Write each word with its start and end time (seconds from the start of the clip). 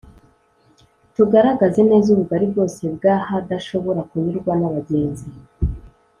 tugaragaze 1.15 1.79
neza 1.89 2.07
ubugari 2.13 2.45
bwose 2.51 2.81
bw 2.95 3.03
ahadashobora 3.15 4.01
kunyurwa 4.09 4.51
n 4.59 4.61
abagenzi 4.69 5.27